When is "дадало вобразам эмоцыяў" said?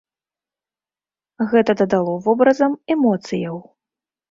1.83-3.63